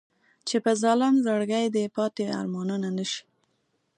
چې 0.47 0.55
په 0.65 0.71
ظالم 0.81 1.15
زړګي 1.25 1.65
دې 1.75 1.85
پاتې 1.95 2.23
ارمانونه 2.39 2.87
نه 2.97 3.05
شي. 3.11 3.23